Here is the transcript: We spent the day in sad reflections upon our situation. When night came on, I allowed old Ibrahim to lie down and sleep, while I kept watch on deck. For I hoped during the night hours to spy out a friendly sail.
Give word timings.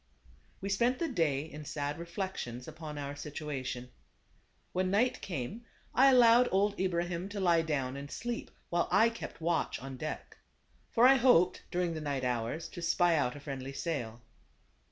We 0.61 0.69
spent 0.69 0.97
the 0.97 1.07
day 1.07 1.41
in 1.43 1.63
sad 1.63 1.99
reflections 1.99 2.67
upon 2.67 2.97
our 2.97 3.15
situation. 3.15 3.91
When 4.73 4.89
night 4.89 5.21
came 5.21 5.53
on, 5.53 5.61
I 6.05 6.09
allowed 6.09 6.49
old 6.51 6.79
Ibrahim 6.79 7.29
to 7.29 7.39
lie 7.39 7.61
down 7.61 7.95
and 7.95 8.09
sleep, 8.09 8.49
while 8.71 8.87
I 8.89 9.09
kept 9.11 9.41
watch 9.41 9.77
on 9.79 9.97
deck. 9.97 10.37
For 10.89 11.05
I 11.07 11.17
hoped 11.17 11.61
during 11.69 11.93
the 11.93 12.01
night 12.01 12.23
hours 12.23 12.67
to 12.69 12.81
spy 12.81 13.15
out 13.15 13.35
a 13.35 13.39
friendly 13.39 13.73
sail. 13.73 14.23